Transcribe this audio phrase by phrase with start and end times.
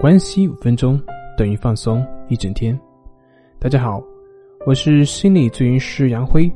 [0.00, 1.00] 关系五分钟
[1.36, 2.78] 等于放松一整天。
[3.58, 4.00] 大家好，
[4.64, 6.48] 我是心理咨询师杨辉，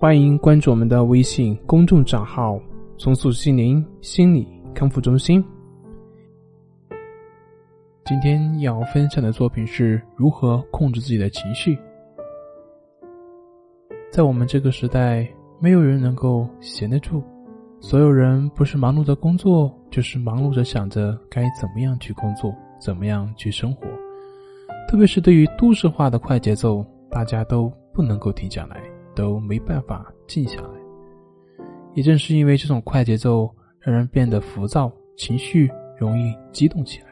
[0.00, 2.58] 欢迎关注我们的微信公众账号
[2.98, 5.44] “重塑心灵心理康复中心”。
[8.04, 11.78] 今天要分享的作品是如何控制自己的情绪。
[14.10, 15.24] 在我们这个时代，
[15.60, 17.22] 没有人能够闲得住，
[17.78, 22.52] 所有人不是忙碌的工作，就是忙碌着想着该怎么样去工作。
[22.82, 23.86] 怎么样去生活？
[24.88, 28.82] 特别是对于都市化的快节奏，大家都不能够停下来，
[29.14, 30.68] 都没办法静下来。
[31.94, 37.06] 也正是因为这种快节奏，让人变得浮躁，情绪容易激动起来。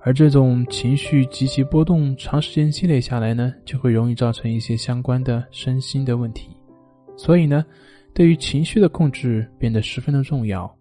[0.00, 6.56] 而这种情绪极其波动，长时间积累下来呢，就会容易造成一些相关的身心的问题。
[7.16, 7.64] 所以呢，
[8.12, 10.74] 对于情绪的控制变得十分的重要。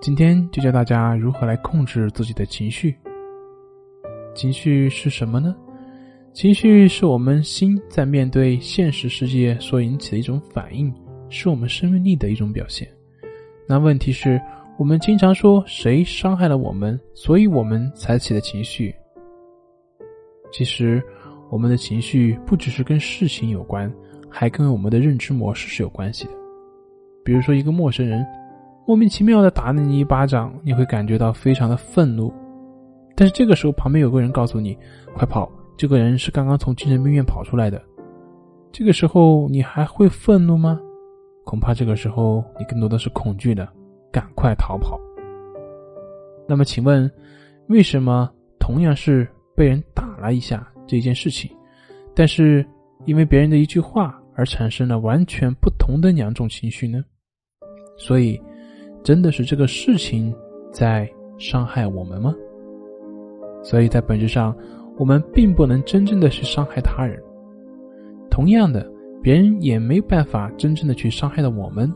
[0.00, 2.96] 今天就教大家如何来控制自己的情绪。
[4.34, 5.54] 情绪是什么呢？
[6.32, 10.92] 情绪是我们心在面对现实世界所引起的一种反应，
[11.28, 12.88] 是我们生命力的一种表现。
[13.68, 14.40] 那问题是，
[14.78, 18.94] 我们经常说谁伤害了我们，所以我们才起了情绪。
[20.50, 21.02] 其实，
[21.50, 23.92] 我们的情绪不只是跟事情有关，
[24.30, 26.30] 还跟我们的认知模式是有关系的。
[27.22, 28.26] 比如说，一个陌生人
[28.86, 32.32] 莫名其妙的打了你一巴掌，你会感觉到非常的愤怒。
[33.14, 34.76] 但是这个时候，旁边有个人告诉你
[35.14, 35.50] ：“快跑！
[35.76, 37.82] 这个人是刚刚从精神病院跑出来的。”
[38.72, 40.80] 这个时候，你还会愤怒吗？
[41.44, 43.68] 恐怕这个时候，你更多的是恐惧的，
[44.10, 44.98] 赶快逃跑。
[46.48, 47.10] 那么，请问，
[47.68, 51.50] 为什么同样是被人打了一下这件事情，
[52.14, 52.64] 但是
[53.04, 57.04] 因为别人的一句话而产生了完全不同的两种情绪呢？
[57.98, 58.40] 所以，
[59.02, 60.34] 真的是这个事情
[60.72, 62.34] 在伤害我们吗？
[63.62, 64.54] 所以在本质上，
[64.98, 67.18] 我们并不能真正的去伤害他人。
[68.30, 68.90] 同样的，
[69.22, 71.92] 别人也没办法真正的去伤害到我们。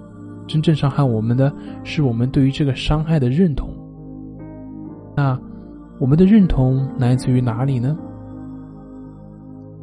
[0.47, 3.69] 真正伤害我们的是我们对于这个伤害的认同。
[5.17, 5.37] 那
[5.99, 7.97] 我们的认同来自于哪里呢？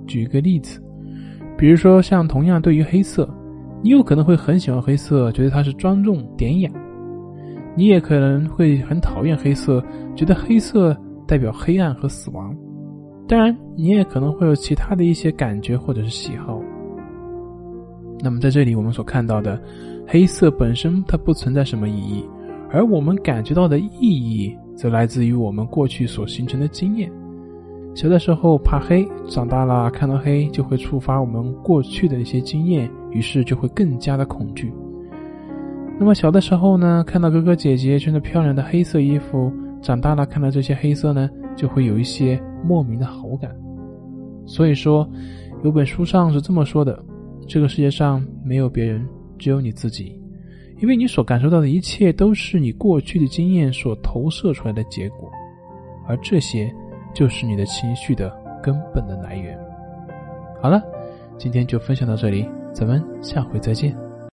[0.08, 0.82] 举一个例子，
[1.58, 3.28] 比如说像同样对于黑色，
[3.82, 6.72] 你有可能会很喜欢黑色，觉得它是庄重典雅；
[7.76, 9.84] 你也可能会很讨厌黑色，
[10.16, 10.96] 觉得黑色。
[11.34, 12.56] 代表黑暗和死亡，
[13.28, 16.62] 当然，你也可能会有其他的一些感觉或者是喜好。
[18.20, 19.60] 那么在这里，我们所看到的
[20.08, 22.24] 黑色本身它不存在什么意义，
[22.70, 27.12] 而我们感觉到的意义，则来自于我们过去所形成的经验。
[27.96, 34.72] 小的时候怕黑，长大了看到黑就会触发我们过去的一些经验，于是就会更加的恐惧。
[36.00, 39.52] 那么小的时候呢，看到哥哥姐姐穿着漂亮的黑色衣服。
[39.84, 43.54] 长大了，看到这些黑色呢，就会有一些莫名的好感。
[44.46, 45.08] 所以说，
[45.64, 46.98] 有本书上是这么说的：
[47.48, 49.06] 这个世界上没有别人，
[49.38, 50.18] 只有你自己，
[50.82, 55.30] 因为你所感受到的一切都是你过去的经验所投射出来的结果，
[56.08, 56.74] 而这些
[57.14, 58.34] 就是你的情绪的
[58.64, 59.60] 根本的来源。
[60.62, 60.82] 好了，
[61.38, 64.13] 今天就分享到这里，咱们下回再见。